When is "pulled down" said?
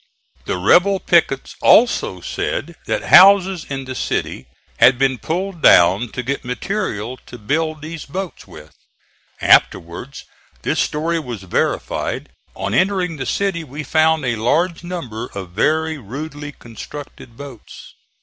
5.19-6.09